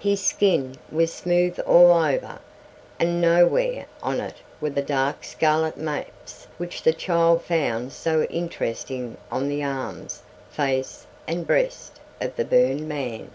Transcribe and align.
His 0.00 0.22
skin 0.22 0.74
was 0.90 1.10
smooth 1.14 1.58
all 1.60 1.92
over, 1.94 2.40
and 3.00 3.22
nowhere 3.22 3.86
on 4.02 4.20
it 4.20 4.34
were 4.60 4.68
the 4.68 4.82
dark 4.82 5.24
scarlet 5.24 5.78
maps 5.78 6.46
which 6.58 6.82
the 6.82 6.92
child 6.92 7.40
found 7.40 7.94
so 7.94 8.24
interesting 8.24 9.16
on 9.30 9.48
the 9.48 9.62
arms, 9.64 10.20
face, 10.50 11.06
and 11.26 11.46
breast 11.46 12.00
of 12.20 12.36
the 12.36 12.44
burned 12.44 12.86
man. 12.86 13.30